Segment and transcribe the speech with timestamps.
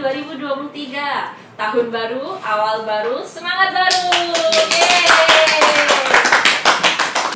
[0.00, 4.00] 2023 Tahun baru, awal baru, semangat baru
[4.72, 5.04] Yeay!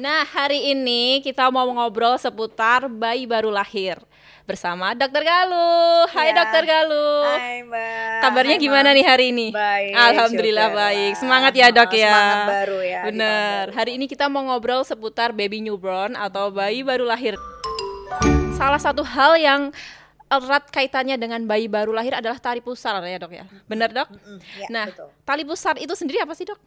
[0.01, 3.97] Nah hari ini kita mau ngobrol seputar bayi baru lahir
[4.45, 6.05] bersama Dokter Galuh.
[6.13, 6.37] Hai Ya.
[6.37, 7.25] Dokter Galuh.
[7.25, 8.21] Hai Mbak.
[8.21, 9.49] Kabarnya Hai, gimana nih hari ini?
[9.49, 9.93] Baik.
[9.97, 10.93] Alhamdulillah syukurlah.
[10.93, 11.13] baik.
[11.17, 12.13] Semangat ya dok Oh, ya.
[12.13, 13.01] Semangat baru ya.
[13.09, 13.65] Bener.
[13.65, 13.77] baru.
[13.81, 17.41] Hari ini kita mau ngobrol seputar baby newborn atau bayi baru lahir.
[18.53, 19.73] Salah satu hal yang
[20.29, 23.45] erat kaitannya dengan bayi baru lahir adalah tali pusar ya dok ya.
[23.69, 24.09] Bener dok?
[24.11, 25.09] Mm, ya, nah, betul.
[25.23, 26.59] tali pusar itu sendiri apa sih dok?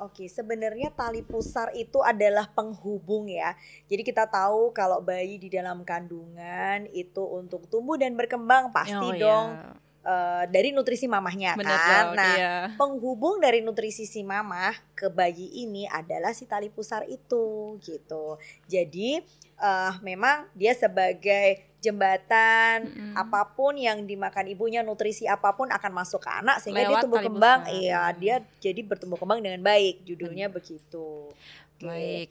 [0.00, 3.52] Oke, sebenarnya tali pusar itu adalah penghubung ya.
[3.84, 9.12] Jadi kita tahu kalau bayi di dalam kandungan itu untuk tumbuh dan berkembang pasti Oh,
[9.12, 9.89] dong iya.
[10.04, 12.04] Eh, dari nutrisi mamahnya Bener kan.
[12.16, 12.56] nah, iya.
[12.76, 18.40] penghubung dari nutrisi si mamah ke bayi ini adalah si tali pusar itu gitu.
[18.68, 19.20] Jadi
[19.60, 23.14] eh, memang dia sebagai jembatan Mm-mm.
[23.16, 27.04] apa pun yang dimakan ibunya nutrisi apa pun akan masuk ke anak sehingga Lewat dia
[27.08, 31.32] tumbuh kembang iya dia jadi bertumbuh kembang dengan baik judulnya begitu.
[31.80, 31.88] Oke.
[31.88, 32.30] Baik.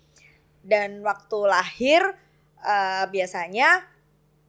[0.61, 2.01] Dan waktu lahir
[2.61, 3.89] eh, biasanya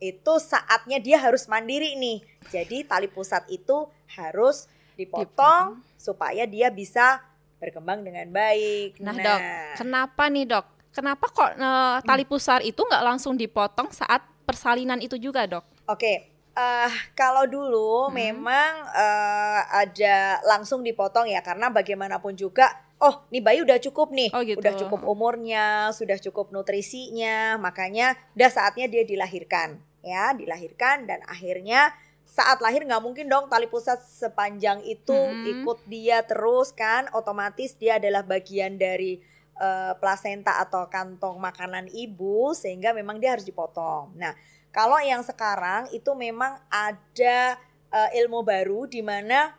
[0.01, 2.19] itu saatnya dia harus mandiri nih.
[2.49, 7.21] Jadi tali pusat itu harus dipotong supaya dia bisa
[7.57, 8.97] berkembang dengan baik.
[8.99, 9.41] Nah, dok,
[9.77, 10.67] kenapa nih dok?
[10.91, 15.63] Kenapa kok eh, tali pusar itu nggak langsung dipotong saat persalinan itu juga dok?
[15.87, 18.17] Oke, eh kalau dulu Hmm.
[18.17, 22.67] memang eh, ada langsung dipotong ya karena bagaimanapun juga,
[22.99, 24.59] oh nih bayi udah cukup nih, Oh, gitu.
[24.59, 31.93] udah cukup umurnya, sudah cukup nutrisinya, makanya udah saatnya dia dilahirkan, ya dilahirkan dan akhirnya
[32.31, 35.51] saat lahir nggak mungkin dong tali pusat sepanjang itu Hmm.
[35.51, 39.19] ikut dia terus kan, otomatis dia adalah bagian dari
[39.61, 44.15] eh, plasenta atau kantong makanan ibu sehingga memang dia harus dipotong.
[44.17, 44.33] Nah
[44.73, 47.59] kalau yang sekarang itu memang ada
[47.91, 49.53] eh, ilmu baru di mana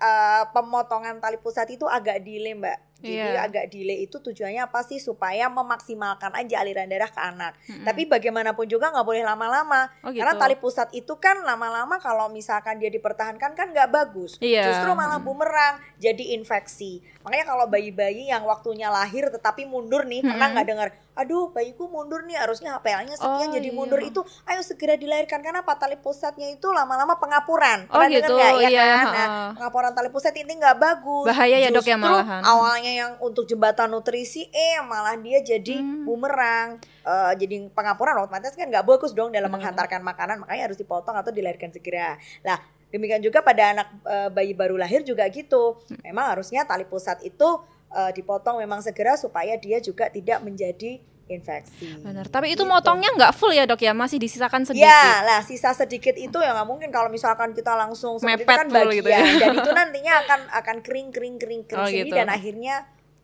[0.00, 2.78] eh, pemotongan tali pusat itu agak delay, Mbak.
[2.96, 3.44] Jadi Iya.
[3.44, 7.52] agak delay itu tujuannya apa sih supaya memaksimalkan aja aliran darah ke anak.
[7.68, 7.84] Mm-mm.
[7.84, 9.92] Tapi bagaimanapun juga nggak boleh lama-lama.
[10.00, 10.24] Oh, gitu.
[10.24, 14.40] Karena tali pusat itu kan lama-lama kalau misalkan dia dipertahankan kan nggak bagus.
[14.40, 14.64] Iya.
[14.72, 17.04] Justru malah bumerang, jadi infeksi.
[17.20, 20.54] Makanya kalau bayi-bayi yang waktunya lahir tetapi mundur nih, pernah Mm-mm.
[20.56, 20.88] nggak dengar?
[21.16, 23.74] Aduh, bayiku mundur nih, harusnya HPL-nya sekian Oh, jadi iya.
[23.74, 24.20] mundur itu.
[24.44, 25.72] Ayo segera dilahirkan karena apa?
[25.74, 27.88] Tali pusatnya itu lama-lama pengapuran.
[27.88, 28.52] Oh, Pernah gitu, nggak?
[28.60, 29.06] Ya iya, kan?
[29.08, 31.26] Nah, pengapuran tali pusat ini nggak bagus.
[31.26, 32.42] Bahaya ya, Dok, ya, Justru malahan.
[32.44, 36.04] Awalnya yang untuk jembatan nutrisi, eh malah dia jadi Hmm.
[36.04, 36.68] bumerang.
[37.02, 39.72] Eh, jadi pengapuran otomatis kan nggak bagus dong dalam Benar.
[39.72, 42.20] menghantarkan makanan, makanya harus dipotong atau dilahirkan segera.
[42.44, 42.60] Lah,
[42.92, 45.80] demikian juga pada anak eh, bayi baru lahir juga gitu.
[46.04, 47.48] Memang harusnya tali pusat itu
[47.96, 51.90] eh, dipotong memang segera supaya dia juga tidak menjadi infeksi.
[51.98, 52.28] Benar.
[52.28, 52.68] Tapi itu Gitu.
[52.68, 54.86] motongnya nggak full ya dok ya, masih disisakan sedikit.
[54.86, 58.56] Ya, lah sisa sedikit itu ya nggak mungkin kalau misalkan kita langsung seperti itu Mepet
[58.56, 59.20] kan bagian gitu ya.
[59.36, 62.14] dan itu nantinya akan akan kering kering kering kering Oh, sendiri gitu.
[62.14, 62.74] dan akhirnya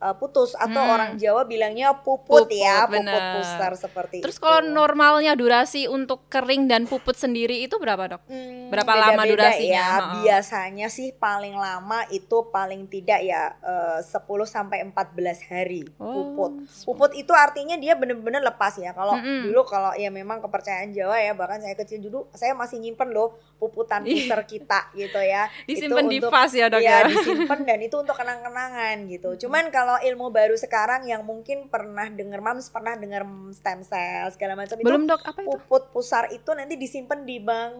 [0.02, 0.90] uh, putus atau Hmm.
[0.90, 4.42] orang Jawa bilangnya puput, Puput, ya, puput pusar seperti Terus itu.
[4.42, 8.22] kalau normalnya durasi untuk kering dan puput sendiri itu berapa dok?
[8.26, 9.70] Hmm, berapa lama durasinya?
[9.72, 10.12] Ya, Heeh.
[10.20, 14.10] biasanya sih paling lama itu paling tidak ya eh, 10
[14.44, 15.14] sampai 14
[15.44, 16.10] hari Oh.
[16.34, 16.52] puput.
[16.84, 18.90] Puput itu artinya dia benar-benar lepas ya.
[18.90, 19.46] Kalau Mm-mm.
[19.46, 23.32] dulu kalau ya memang kepercayaan Jawa ya, bahkan saya kecil dulu saya masih nyimpen loh
[23.56, 24.26] puputan Ih.
[24.26, 25.46] pusar kita gitu ya.
[25.68, 26.90] Disimpan di untuk- vas ya dok ya.
[27.04, 29.30] Iya disimpan dan itu untuk kenang-kenangan gitu.
[29.38, 34.56] Cuman kalau ilmu baru sekarang yang mungkin pernah dengar mams pernah dengar stem cell segala
[34.56, 35.48] macam itu Belum dok, apa itu?
[35.50, 37.74] puput pusar itu nanti disimpan di bank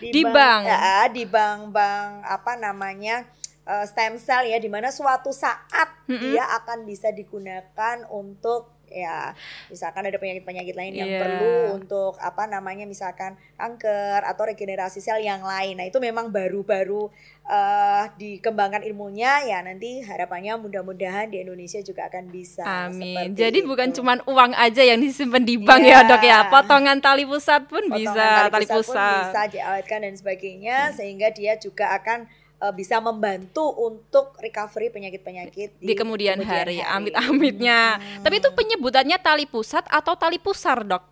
[0.00, 0.62] Di bank?
[0.64, 3.28] ya, di bank bank apa namanya
[3.64, 6.20] eh, stem cell ya di mana suatu saat Mm-mm.
[6.22, 9.32] dia akan bisa digunakan untuk ya
[9.66, 11.20] misalkan ada penyakit-penyakit lain yang Iya.
[11.20, 17.06] perlu untuk apa namanya misalkan kanker atau regenerasi sel yang lain nah itu memang baru-baru
[17.44, 23.32] eh, dikembangkan ilmunya ya nanti harapannya mudah-mudahan di Indonesia juga akan bisa Amin.
[23.32, 23.66] Jadi itu.
[23.66, 25.90] bukan cuman uang aja yang disimpan di bank Iya.
[25.96, 29.22] ya dok ya, potongan tali pusat pun Potongan bisa, tali pusat pun pusat.
[29.24, 32.26] bisa diawetkan dan sebagainya sehingga dia juga akan
[32.60, 36.86] eh, bisa membantu untuk recovery penyakit-penyakit di kemudian, hari, hari.
[36.86, 37.96] amit-amitnya.
[37.96, 38.22] Hmm.
[38.22, 41.04] Tapi itu penyebutannya tali pusat atau tali pusar, Dok?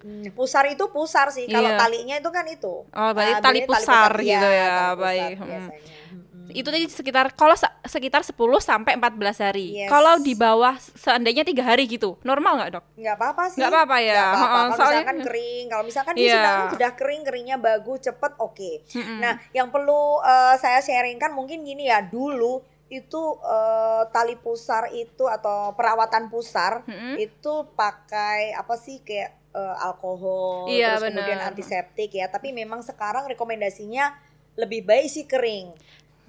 [0.00, 1.80] Hmm, pusar itu pusar sih kalau Iya.
[1.80, 5.36] talinya itu kan itu Oh, berarti Ah, tali pusar iya, gitu ya, tali pusar baik.
[5.40, 6.33] Hmm.
[6.54, 6.60] Hmm.
[6.60, 8.30] Itu tadi sekitar kalau se- sekitar 10
[8.60, 9.10] sampai 14
[9.40, 9.74] hari.
[9.76, 9.90] Yes.
[9.90, 12.84] Kalau di bawah seandainya tiga hari gitu, normal nggak, Dok?
[12.94, 14.14] nggak apa-apa sih Nggak apa-apa ya.
[14.14, 14.38] Apa-apa.
[14.38, 16.32] Heeh, kalau soalnya- misalkan kering kalau misalkan dia Iya.
[16.32, 19.18] sudah sudah kering keringnya bagus cepet oke Mm-mm.
[19.18, 25.26] Nah, yang perlu eh, saya sharingkan mungkin gini ya, dulu itu eh, tali pusar itu
[25.26, 27.18] atau perawatan pusar Mm-mm.
[27.18, 31.50] itu pakai apa sih kayak eh, alkohol Iya, terus kemudian benar.
[31.50, 32.26] antiseptik ya.
[32.26, 34.14] Tapi memang sekarang rekomendasinya
[34.54, 35.74] lebih baik sih kering.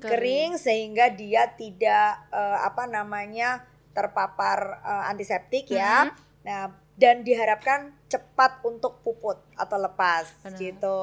[0.06, 0.14] Kering.
[0.14, 6.10] Kering, sehingga dia tidak eh, apa namanya terpapar eh, antiseptik ya.
[6.10, 6.14] Mhm.
[6.46, 6.64] Nah,
[6.96, 10.56] dan diharapkan cepat untuk puput atau lepas Benar.
[10.56, 11.00] gitu.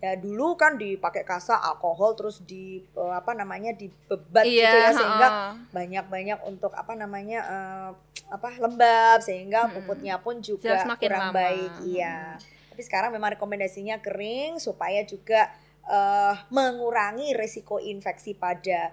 [0.00, 4.90] Ya dulu kan dipakai kasa alkohol terus di eh, apa namanya dibebat gitu Iya, ya
[4.96, 5.28] sehingga
[5.72, 7.90] banyak-banyak untuk apa namanya eh,
[8.32, 11.36] apa lembab sehingga puputnya pun juga kurang lama.
[11.36, 12.40] baik iya
[12.72, 15.52] tapi sekarang memang rekomendasinya kering supaya juga
[15.88, 18.92] eh, mengurangi resiko infeksi pada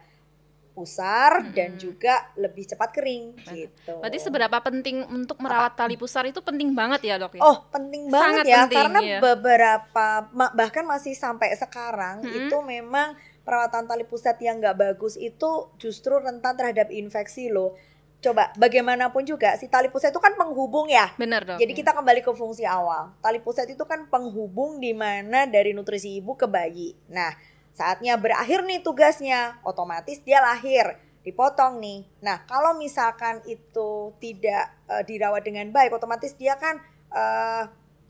[0.71, 1.83] pusar dan Mm-mm.
[1.83, 3.53] juga lebih cepat kering Benar.
[3.59, 7.43] gitu Berarti seberapa penting untuk merawat tali pusar itu penting banget ya dok ya?
[7.43, 9.19] Oh, penting banget Sangat ya penting, karena iya.
[9.19, 10.07] beberapa
[10.55, 12.47] bahkan masih sampai sekarang Mm-mm.
[12.47, 17.75] itu memang perawatan tali pusat yang nggak bagus itu justru rentan terhadap infeksi loh.
[18.21, 21.09] Coba bagaimanapun juga si tali pusat itu kan penghubung ya.
[21.17, 21.57] Benar dok.
[21.57, 23.17] Jadi kita kembali ke fungsi awal.
[23.17, 26.93] Tali pusat itu kan penghubung di mana dari nutrisi ibu ke bayi.
[27.09, 27.33] Nah,
[27.73, 32.05] saatnya berakhir nih tugasnya, otomatis dia lahir, dipotong nih.
[32.21, 36.77] Nah, kalau misalkan itu tidak eh, dirawat dengan baik, otomatis dia kan
[37.09, 37.63] eh,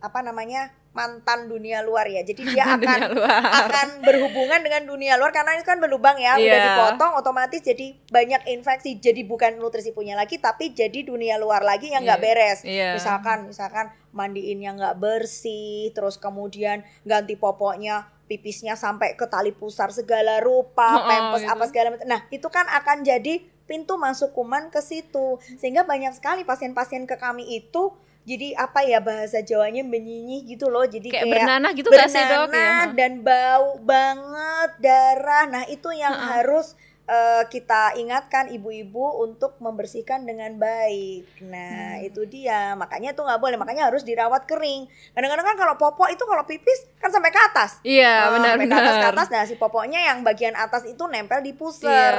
[0.04, 0.76] apa namanya?
[0.92, 2.20] Mantan dunia luar ya.
[2.22, 3.00] Jadi dia akan
[3.42, 6.66] akan berhubungan dengan dunia luar karena itu kan berlubang ya udah Iya.
[6.68, 11.90] dipotong otomatis jadi banyak infeksi jadi bukan nutrisi punya lagi tapi jadi dunia luar lagi
[11.90, 12.28] yang nggak Iya.
[12.28, 12.90] beres Iya.
[12.94, 20.40] misalkan misalkan mandiinnya nggak bersih terus kemudian ganti popoknya pipisnya sampai ke tali pusar segala
[20.40, 21.52] rupa Oh, oh, pempes gitu.
[21.52, 26.12] apa segala macam nah itu kan akan jadi pintu masuk kuman ke situ sehingga banyak
[26.12, 27.96] sekali pasien-pasien ke kami itu
[28.32, 32.24] jadi apa ya bahasa Jawanya menyinyih gitu loh jadi kayak, kayak bernanah gitu gak sih
[32.24, 32.48] dok?
[32.48, 32.96] bernanah Ya.
[32.96, 35.44] dan bau banget darah.
[35.46, 36.28] Nah, itu yang Heeh.
[36.32, 36.74] harus
[37.04, 41.28] eh, kita ingatkan ibu-ibu untuk membersihkan dengan baik.
[41.44, 42.08] Nah, Hmm.
[42.08, 42.72] itu dia.
[42.74, 43.58] Makanya itu nggak boleh.
[43.58, 44.88] Makanya harus dirawat kering.
[45.12, 47.84] Kadang-kadang kan kalau popok itu kalau pipis kan sampai ke atas.
[47.84, 49.12] Iya Eh, benar sampai ke atas ke benar.
[49.12, 49.28] atas.
[49.28, 51.60] Nah, si popoknya yang bagian atas itu nempel di Iya.
[51.60, 52.14] pusar.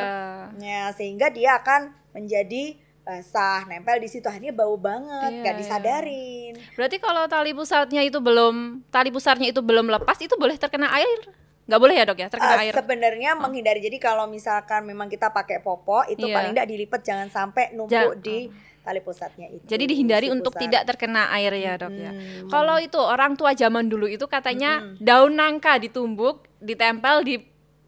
[0.53, 1.81] Nah, sehingga dia akan
[2.13, 4.25] menjadi basah, nempel di situ.
[4.25, 5.61] Akhirnya bau banget, Iya, nggak iya.
[5.61, 6.53] disadarin.
[6.73, 8.55] Berarti kalau tali pusarnya itu belum
[8.89, 11.19] tali pusarnya itu belum lepas itu boleh terkena air?
[11.63, 12.73] Nggak boleh ya dok ya terkena Eh, air?
[12.73, 13.79] Sebenarnya menghindari.
[13.79, 16.35] Jadi kalau misalkan memang kita pakai popok itu Iya.
[16.37, 18.51] paling tidak dilipat jangan sampai numpuk Jangan- di
[18.83, 19.63] tali pusatnya itu.
[19.65, 20.63] Jadi dihindari si untuk pusat.
[20.65, 22.11] tidak terkena air ya dok ya.
[22.11, 22.51] Hmm.
[22.51, 24.99] Kalau itu orang tua zaman dulu itu katanya Mm-mm.
[24.99, 27.39] daun nangka ditumbuk, ditempel di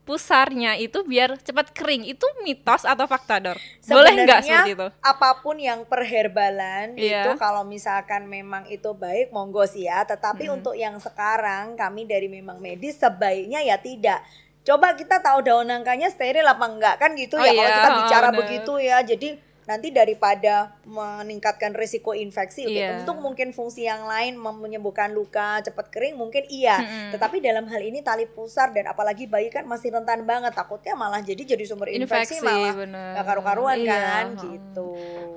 [0.04, 2.04] pusarnya itu biar cepat kering.
[2.04, 3.56] Itu mitos atau fakta dok?
[3.84, 4.88] Boleh nggak Sebenarnya, seperti itu?
[5.02, 7.24] apa pun yang perherbalan Iya.
[7.24, 10.04] itu kalau misalkan memang itu baik monggo sih ya.
[10.04, 10.54] Tetapi Mm.
[10.54, 14.20] untuk yang sekarang kami dari memang medis sebaiknya ya tidak.
[14.62, 17.50] Coba kita tahu daun nangkanya steril apa enggak kan gitu Oh ya.
[17.50, 18.38] Kalau iya, kita bicara bener.
[18.40, 18.98] begitu ya.
[19.00, 19.28] Jadi
[19.64, 23.00] nanti daripada meningkatkan risiko infeksi Iya.
[23.00, 27.10] untuk mungkin fungsi yang lain menyembuhkan luka cepat kering mungkin iya Mm-mm.
[27.12, 31.20] tetapi dalam hal ini tali pusar dan apalagi bayi kan masih rentan banget takutnya malah
[31.20, 33.12] jadi jadi sumber infeksi, Infeksi malah bener.
[33.14, 34.42] gak karu-karuan Iya, kan heeh.
[34.50, 34.88] gitu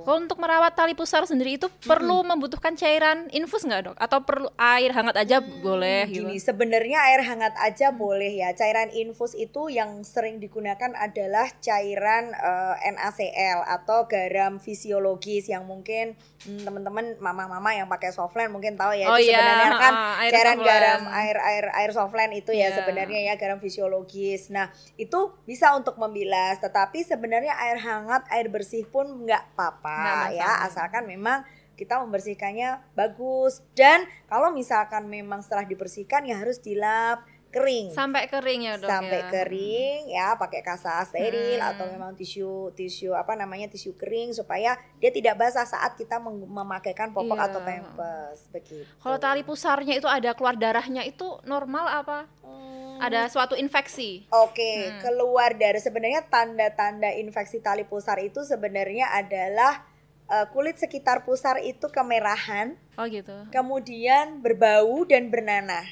[0.03, 3.97] Kalau untuk merawat tali pusar sendiri itu perlu membutuhkan cairan infus nggak dok?
[3.97, 6.23] Atau perlu air hangat aja boleh gitu?
[6.23, 8.51] Gini, sebenarnya air hangat aja boleh ya.
[8.51, 16.17] Cairan infus itu yang sering digunakan adalah cairan eh, NaCl atau garam fisiologis yang mungkin
[16.41, 20.21] hmm, teman-teman mama-mama yang pakai softline mungkin tahu ya Oh itu iya, sebenarnya kan ha-ha,
[20.25, 20.65] air cairan softline.
[20.65, 22.75] garam air air air softline itu ya Iya.
[22.75, 24.49] sebenarnya ya garam fisiologis.
[24.49, 30.65] Nah, itu bisa untuk membilas, tetapi sebenarnya air hangat, air bersih pun nggak apa-apa ya,
[30.65, 37.21] asalkan memang kita membersihkannya bagus dan kalau misalkan memang setelah dibersihkan ya harus dilap
[37.57, 39.27] kering Sampai kering ya dok sampai ya?
[39.27, 41.69] kering ya pakai kasa steril Hmm.
[41.73, 47.09] atau memang tisu tisu apa namanya tisu kering supaya dia tidak basah saat kita memakaikan
[47.09, 47.47] popok Iya.
[47.47, 48.85] atau pampers begitu.
[48.97, 52.19] Kalau tali pusarnya itu ada keluar darahnya itu normal apa?
[52.39, 52.99] Hmm.
[52.99, 54.25] Ada suatu infeksi?
[54.29, 54.99] Oke, Hmm.
[54.99, 59.85] keluar dari sebenarnya tanda-tanda infeksi tali pusar itu sebenarnya adalah
[60.27, 63.31] eh, kulit sekitar pusar itu kemerahan, Oh gitu.
[63.47, 65.87] kemudian berbau dan bernanah.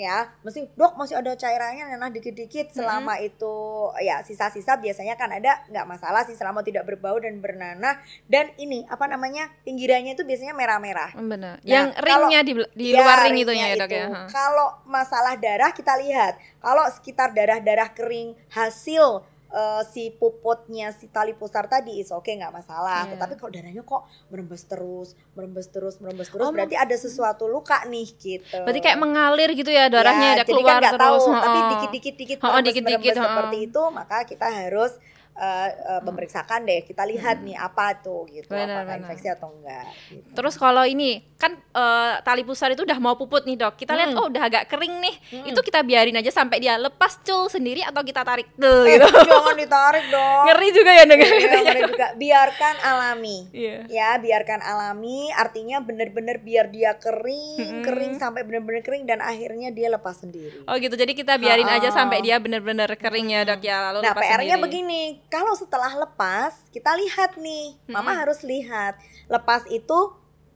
[0.00, 2.72] Ya, mesti dok masih ada cairannya nanah dikit-dikit.
[2.72, 3.52] Selama itu
[4.00, 8.00] ya sisa-sisa biasanya kan ada nggak masalah sih selama tidak berbau dan bernanah.
[8.24, 11.12] Dan ini apa namanya pinggirannya itu biasanya merah-merah.
[11.12, 11.60] Hmm, Benar.
[11.60, 14.06] Nah, Yang kalau- ringnya di, di Ya, luar ring itu ya dok ya?
[14.26, 21.32] Kalau masalah darah kita lihat, kalau sekitar darah-darah kering hasil eh, si puputnya si tali
[21.32, 23.04] pusar tadi is oke nggak masalah.
[23.04, 23.14] Iya.
[23.14, 27.82] Tetapi kalau darahnya kok merembes terus, merembes terus, merembes terus, Oh, berarti ada sesuatu luka
[27.84, 28.58] nih gitu.
[28.60, 31.22] Berarti kayak mengalir gitu ya darahnya Ya, ada jadi keluar kan nggak terus.
[31.22, 31.70] tahu, tapi Ha-ha.
[31.72, 33.28] dikit-dikit dikit Ha-ha, merembes, dikit-dikit, merembes ha-ha.
[33.28, 34.92] seperti itu, maka kita harus
[35.32, 39.00] uh, uh, memeriksakan deh kita lihat nih apa tuh gitu Benar, apakah benar.
[39.04, 40.28] infeksi atau enggak gitu.
[40.32, 44.08] Terus kalau ini kan eh, tali pusar itu udah mau puput nih dok, kita lihat
[44.08, 44.18] Hmm.
[44.18, 45.46] oh udah agak kering nih, Hmm.
[45.46, 49.08] itu kita biarin aja sampai dia lepas cul sendiri atau kita tarik tuh eh, gitu.
[49.30, 53.76] jangan ditarik dong Ngeri juga ya dengar Iya, ngeri juga biarkan alami Iya.
[53.88, 57.82] ya biarkan alami artinya bener-bener biar dia kering Mm-mm.
[57.82, 61.88] kering sampai bener-bener kering dan akhirnya dia lepas sendiri Oh gitu, jadi kita biarin aja
[61.88, 61.96] Ha-ha.
[61.96, 66.52] sampai dia bener-bener kering ya dok ya, lalu Nah, lepas PR-nya begini, kalau setelah lepas,
[66.74, 68.20] kita lihat nih, mama Mm-mm.
[68.26, 68.98] harus lihat,
[69.30, 69.98] lepas itu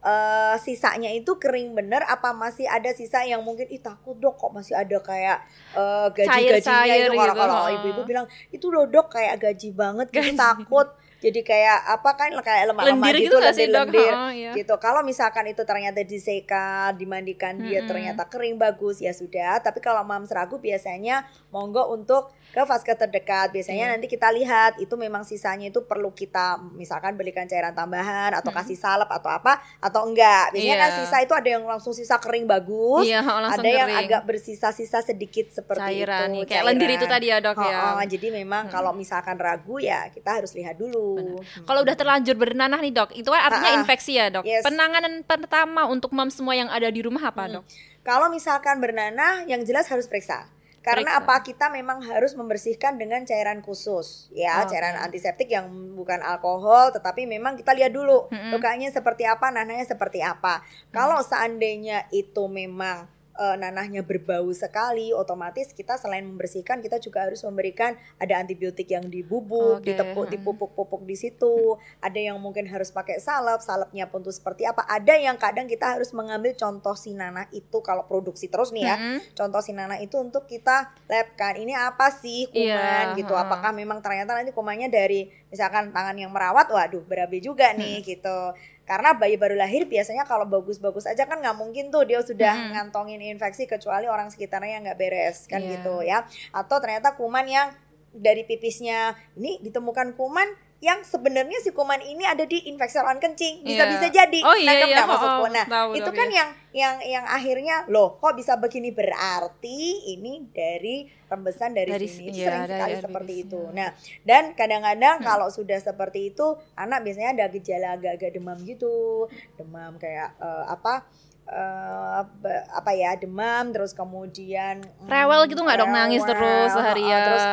[0.05, 4.51] eh, sisanya itu kering bener, apa masih ada sisa yang mungkin, ih takut dok, kok
[4.53, 5.41] masih ada kayak
[5.73, 10.35] eh, gaji-gajinya itu, kalau gitu, kalau ibu-ibu bilang, itu loh dok kayak gaji banget, gitu
[10.35, 10.37] Gaji.
[10.37, 14.51] takut, jadi kayak apa kan kayak lemak-lemak gitu, gitu lendir-lendir, Ha, iya.
[14.53, 14.75] gitu.
[14.77, 17.87] Kalau misalkan itu ternyata diseka, dimandikan dia Mm-mm.
[17.87, 19.57] ternyata kering bagus ya sudah.
[19.59, 23.49] Tapi kalau mams ragu biasanya monggo untuk ke vaskes terdekat.
[23.49, 23.93] Biasanya Iya.
[23.93, 28.59] nanti kita lihat itu memang sisanya itu perlu kita misalkan belikan cairan tambahan atau Mm-mm.
[28.61, 30.51] kasih salep atau apa atau enggak.
[30.51, 30.97] Biasanya kan Iya.
[30.99, 33.03] sisa itu ada yang langsung sisa kering bagus.
[33.03, 34.03] Iya, ha, langsung ada yang kering.
[34.05, 36.47] agak bersisa-sisa sedikit seperti cairan itu.
[36.47, 37.97] kayak lendir itu tadi ya dok ya.
[37.97, 41.04] Oh, jadi memang kalau misalkan ragu ya kita harus lihat dulu.
[41.13, 41.43] Benar.
[41.61, 43.79] Kalau udah terlanjur bernanah nih dok, itu kan artinya Ha-ha.
[43.79, 44.43] infeksi ya dok.
[44.43, 44.63] Yes.
[44.63, 47.53] Penanganan pertama untuk mam semua yang ada di rumah apa Hmm.
[47.59, 47.63] dok?
[48.01, 50.49] Kalau misalkan bernanah, yang jelas harus periksa.
[50.79, 51.25] Karena Periksa.
[51.25, 54.69] apa kita memang harus membersihkan dengan cairan khusus, ya Oke.
[54.69, 55.65] cairan antiseptik yang
[55.97, 58.53] bukan alkohol, tetapi memang kita lihat dulu Mm-mm.
[58.53, 60.61] lukanya seperti apa, nanahnya seperti apa.
[60.93, 67.43] Kalau seandainya itu memang eh, nanahnya berbau sekali, otomatis kita selain membersihkan kita juga harus
[67.43, 71.75] memberikan ada antibiotik yang dibubuk, Oke, ditepuk, dipupuk-pupuk di situ.
[71.99, 74.87] Ada yang mungkin harus pakai salep, salepnya pun tuh seperti apa.
[74.87, 78.95] Ada yang kadang kita harus mengambil contoh si nanah itu kalau produksi terus nih ya
[78.95, 79.19] Mm-mm.
[79.35, 83.43] contoh si Nana itu untuk kita labkan ini apa sih kuman gitu ha.
[83.43, 88.07] apakah memang ternyata nanti kumannya dari misalkan tangan yang merawat waduh berabe juga nih Hmm.
[88.07, 88.37] gitu
[88.85, 92.71] karena bayi baru lahir biasanya kalau bagus-bagus aja kan nggak mungkin tuh dia sudah Hmm.
[92.71, 95.69] ngantongin infeksi kecuali orang sekitarnya yang nggak beres kan Iya.
[95.75, 97.67] gitu ya atau ternyata kuman yang
[98.11, 100.47] dari pipisnya ini ditemukan kuman
[100.77, 103.91] yang sebenarnya si kuman ini ada di infeksi saluran kencing bisa Iya.
[103.91, 106.35] bisa jadi Oh, iya, Nangkep iya, nggak maksudku oh, nah tahu, itu tahu, kan iya.
[106.35, 112.27] yang yang yang akhirnya loh kok bisa begini berarti ini dari rembesan dari, Dari- sini
[112.27, 113.47] itu iya, sering sekali air seperti bibisnya.
[113.47, 113.89] itu nah
[114.21, 115.25] dan kadang-kadang Hmm.
[115.25, 121.07] kalau sudah seperti itu anak biasanya ada gejala agak-agak demam gitu demam kayak eh, apa
[121.45, 127.21] eh, be- apa ya demam terus kemudian mm, Rewel gitu nggak dok nangis terus seharian?
[127.23, 127.43] terus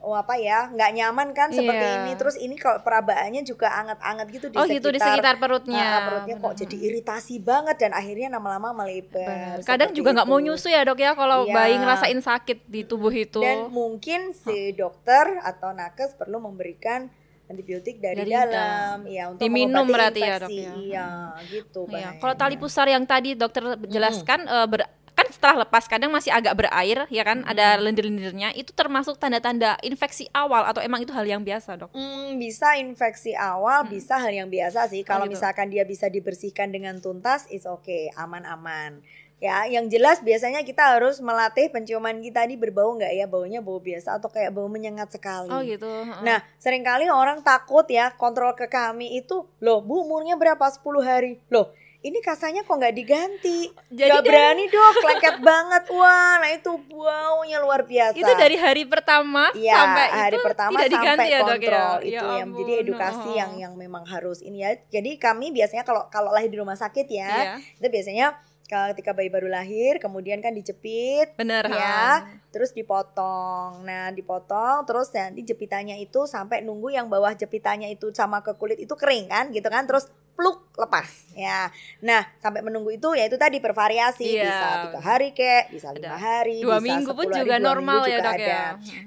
[0.00, 1.96] oh apa ya nggak nyaman kan seperti Iya.
[1.98, 5.80] ini terus ini kalau perabaannya juga anget-anget gitu di oh sekitar gitu di sekitar perutnya.
[5.82, 9.60] Ah, perutnya kok jadi iritasi banget dan akhirnya lama-lama melebar.
[9.60, 11.52] Kadang juga nggak mau nyusu ya dok ya kalau Iya.
[11.52, 13.40] bayi ngerasain sakit di tubuh itu.
[13.40, 17.08] Dan mungkin si dokter atau nakes perlu memberikan
[17.54, 20.72] antibiotik dari, Dari dalam, ya untuk Diminum berarti ya, dok, ya.
[20.74, 21.08] Iya,
[21.46, 21.80] gitu.
[21.86, 26.34] Iya, kalau tali pusar yang tadi dokter jelaskan eh, ber- kan setelah lepas kadang masih
[26.34, 31.22] agak berair ya kan ada lendir-lendirnya itu termasuk tanda-tanda infeksi awal atau emang itu hal
[31.22, 31.94] yang biasa dok?
[31.94, 35.06] Hmm, bisa infeksi awal, bisa hal yang biasa sih.
[35.06, 35.38] Kalau gitu.
[35.38, 38.98] misalkan dia bisa dibersihkan dengan tuntas, is oke, aman-aman.
[39.36, 43.76] Ya, yang jelas biasanya kita harus melatih penciuman kita ini berbau nggak ya, baunya bau
[43.76, 45.48] biasa atau kayak bau menyengat sekali.
[45.48, 45.84] Oh gitu.
[45.84, 46.22] heeh.
[46.22, 50.64] Nah, sering kali orang takut ya kontrol ke kami itu, loh bu umurnya berapa?
[50.64, 51.36] 10 hari.
[51.46, 51.68] Loh,
[52.00, 53.68] ini kasanya kok nggak diganti?
[53.90, 55.82] Jadi Gak dari- berani dok, lengket banget.
[55.90, 58.14] Wah, nah itu baunya luar biasa.
[58.14, 61.74] itu dari hari pertama Iya, sampai hari itu pertama tidak sampai diganti ya dok kontrol
[61.74, 61.98] ya.
[62.00, 63.36] itu Ya yang jadi edukasi heeh.
[63.36, 64.72] yang yang memang harus ini ya.
[64.90, 67.54] Jadi kami biasanya kalau kalau lahir di rumah sakit ya, Iya.
[67.74, 68.26] itu biasanya
[68.64, 73.84] ketika bayi baru lahir, kemudian kan dijepit, bener ya, terus dipotong.
[73.84, 78.80] Nah, dipotong terus nanti jepitannya itu sampai nunggu yang bawah jepitannya itu sama ke kulit
[78.80, 79.84] itu kering kan, gitu kan.
[79.84, 81.06] Terus pluk lepas
[81.38, 81.70] ya.
[82.02, 84.42] Nah, sampai menunggu itu ya itu tadi bervariasi Iya.
[84.50, 88.02] bisa tiga hari kek, bisa lima hari, dua bisa minggu pun 10 hari, juga normal
[88.02, 88.42] minggu ya dok ada.
[88.42, 88.64] ya.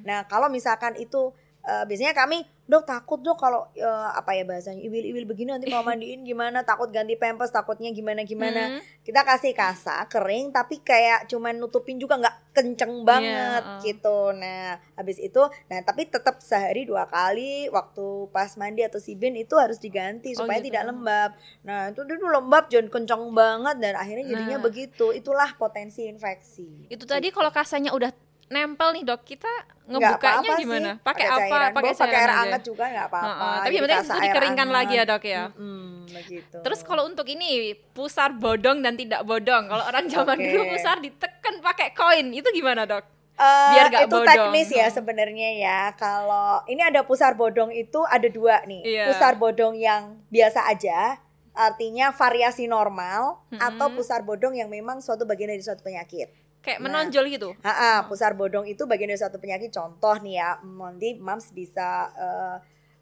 [0.08, 1.36] Nah, kalau misalkan itu
[1.68, 5.84] eh, biasanya kami dok takut dok kalau eh, apa ya bahasanya ibil-ibil begini nanti kalau
[5.86, 8.80] mandiin gimana takut ganti pampers takutnya gimana gimana Hmm.
[9.02, 13.82] kita kasih kasa kering tapi kayak cuman nutupin juga nggak kenceng banget Iya, uh.
[13.82, 19.32] gitu nah habis itu nah tapi tetap sehari dua kali waktu pas mandi atau sibin
[19.34, 20.68] itu harus diganti Oh, supaya gitu.
[20.68, 21.32] tidak lembab
[21.62, 24.66] nah itu dulu lembab jangan kenceng banget dan akhirnya jadinya Nah.
[24.66, 27.36] begitu itulah potensi infeksi Itu tadi Gitu.
[27.38, 28.12] kalau kasanya udah
[28.48, 29.52] nempel nih dok, kita
[29.88, 30.90] ngebukanya gimana?
[31.04, 31.72] Pakai apa?
[31.72, 35.04] Pakai air hangat juga nggak apa-apa Heeh, tapi Jadi yang penting itu dikeringkan lagi ya.
[35.08, 35.44] Dok, ya?
[35.56, 39.68] Mm-mm, begitu Terus kalau untuk ini pusar bodong dan tidak bodong.
[39.68, 40.48] Kalau orang zaman Oke.
[40.48, 43.04] dulu pusar diteken pakai koin, itu gimana dok?
[43.38, 44.28] Uh, Biar gak itu bodong.
[44.34, 45.80] teknis ya sebenarnya ya.
[45.94, 48.82] Kalau ini ada pusar bodong itu ada dua nih.
[48.82, 49.06] Iya.
[49.14, 51.22] Pusar bodong yang biasa aja,
[51.54, 53.62] artinya variasi normal, Mm-mm.
[53.62, 56.34] atau pusar bodong yang memang suatu bagian dari suatu penyakit.
[56.68, 56.92] Kayak Nah.
[56.92, 57.50] menonjol gitu.
[57.64, 59.72] Ha pusar bodong itu bagian dari suatu penyakit.
[59.72, 62.56] Contoh nih ya, nanti Mams bisa eh,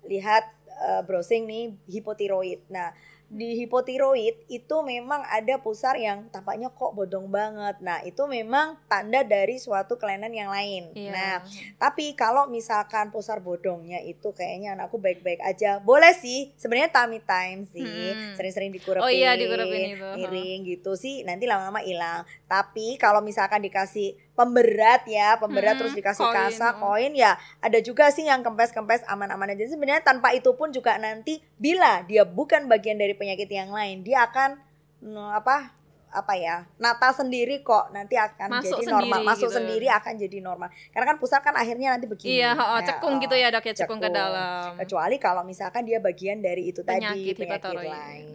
[0.06, 2.62] lihat eh, browsing nih hipotiroid.
[2.70, 2.94] Nah,
[3.26, 7.78] di hipotiroid itu memang ada pusar yang tampaknya kok bodong banget.
[7.80, 10.94] Nah, itu memang tanda dari suatu kelainan yang lain.
[10.94, 11.12] Iya.
[11.12, 11.36] Nah,
[11.76, 16.54] tapi kalau misalkan pusar bodongnya itu kayaknya anakku baik-baik aja, boleh sih.
[16.56, 18.34] Sebenarnya tummy time sih, Hmm.
[18.34, 20.10] sering-sering dikurepin, Oh iya, dikurepin itu.
[20.16, 21.22] miring gitu sih.
[21.22, 22.24] Nanti lama-lama hilang.
[22.46, 26.80] Tapi kalau misalkan dikasih pemberat ya, pemberat Hmm, terus dikasih koin, kasa, hmm.
[26.84, 29.64] koin ya, ada juga sih yang kempes-kempes aman-aman aja.
[29.66, 34.28] Sebenarnya tanpa itu pun juga nanti bila dia bukan bagian dari penyakit yang lain, dia
[34.28, 34.60] akan
[35.02, 35.72] mm, apa
[36.16, 39.58] apa ya nata sendiri kok nanti akan Masuk jadi normal sendiri masuk gitu.
[39.60, 43.20] sendiri akan jadi normal karena kan pusat kan akhirnya nanti begini Iya, oh, Ya, cekung
[43.20, 43.22] oh.
[43.22, 44.16] gitu ya dok ya, cekung, ke cekung.
[44.16, 44.70] dalam.
[44.80, 48.26] kecuali kalau misalkan dia bagian dari itu Penyakit tadi penyakit lain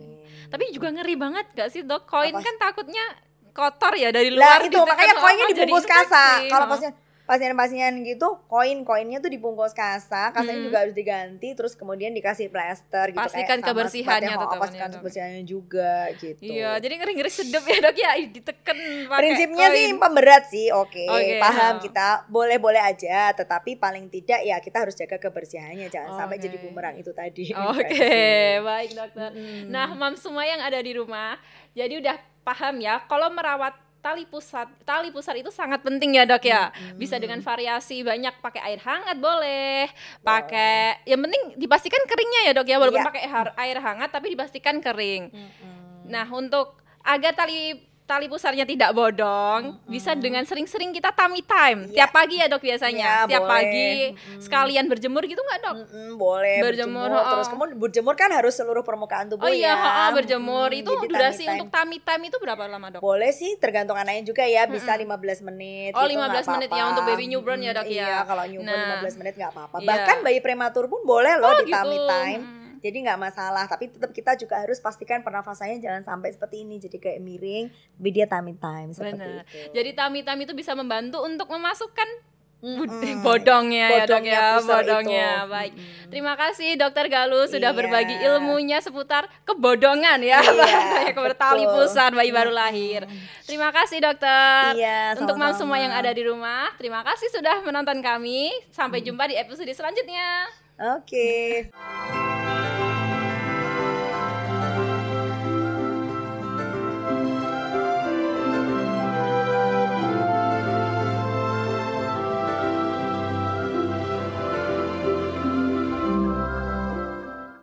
[0.52, 2.04] Tapi juga ngeri banget gak sih dok?
[2.04, 2.45] Koin Apa?
[2.45, 3.04] kan takutnya
[3.50, 4.61] kotor ya dari luar.
[4.61, 6.92] itu ditekan, makanya oh, koinnya dibungkus kasa kalau pasien
[7.23, 10.66] pasien-pasien gitu koin koinnya tuh dibungkus kasa kasanya Hmm.
[10.66, 16.11] juga harus diganti terus kemudian dikasih plester gitu Pastikan kayak kebersihannya teman-teman, pastikan kebersihannya juga
[16.16, 19.99] gitu Iya, jadi ngeri-ngeri sedep ya dok ya, diteken pakai prinsipnya sih koin.
[20.00, 21.80] pemberat sih oke Oke, paham oh.
[21.80, 26.45] kita boleh boleh aja tetapi paling tidak ya kita harus jaga kebersihannya jangan sampai Oke.
[26.45, 28.59] jadi bumerang itu tadi Oke, infeksi.
[28.61, 29.30] baik dokter.
[29.30, 29.71] Mm-mm.
[29.71, 31.38] Nah, mam semua yang ada di rumah,
[31.71, 36.40] jadi udah paham ya kalau merawat tali pusat, tali pusat itu sangat penting ya dok
[36.40, 36.73] ya.
[36.73, 36.97] Mm-mm.
[36.97, 39.92] Bisa dengan variasi banyak pakai air hangat boleh,
[40.25, 43.09] pakai yang penting dipastikan keringnya ya dok ya, walaupun Iya.
[43.12, 43.23] pakai
[43.61, 45.28] air hangat tapi dipastikan kering.
[45.28, 46.09] Mm-mm.
[46.09, 47.76] Nah, untuk agar tali
[48.11, 51.87] tali pusarnya tidak bodong, bisa dengan sering-sering kita tummy time.
[51.87, 51.95] Iya.
[51.97, 53.07] Tiap pagi ya dok biasanya.
[53.07, 53.52] Iya, Setiap boleh.
[53.52, 54.40] pagi Mm-mm.
[54.40, 55.76] sekalian berjemur gitu nggak dok?
[55.79, 57.31] Mm-mm, boleh Berjemur, berjemur, oh.
[57.31, 60.67] terus kemudian berjemur kan harus seluruh permukaan tubuh Oh iya, ya ha-ha, berjemur.
[60.69, 61.55] Mm, itu durasi tummy time.
[61.55, 63.00] untuk tummy time itu berapa lama, Dok?
[63.00, 65.14] boleh sih tergantung anaknya juga ya bisa Mm-mm.
[65.38, 67.95] 15 menit Oh, gitu, 15 nggak menit ya, untuk baby newborn ya, Dok, ya?
[67.95, 68.99] iya kalau newborn Nah.
[68.99, 69.87] 15 menit nggak apa-apa Iya.
[69.87, 72.09] bahkan bayi prematur pun boleh loh Oh, di tummy gitu.
[72.09, 72.60] time Mm.
[72.81, 76.97] Jadi nggak masalah tapi tetap kita juga harus pastikan pernafasannya jangan sampai seperti ini jadi
[76.97, 79.45] kayak miring tapi dia tummy time seperti Benar.
[79.45, 82.09] itu Jadi tummy time itu bisa membantu untuk memasukkan
[82.61, 83.21] bud- Mm-mm.
[83.21, 85.29] bodongnya ya, Dok Bodongnya ya, bodongnya.
[85.38, 85.49] itu.
[85.49, 85.73] Baik.
[85.73, 86.09] Mm-mm.
[86.11, 87.79] Terima kasih Dokter Galuh sudah Iya.
[87.79, 93.09] berbagi ilmunya seputar kebodongan ya, Iya, bahasanya kepada tali pusar bayi baru lahir.
[93.45, 94.77] Terima kasih Dokter.
[94.77, 98.53] Iya, Untuk mam semua yang ada di rumah, terima kasih sudah menonton kami.
[98.69, 100.45] Sampai jumpa di episode selanjutnya.
[100.79, 101.69] oke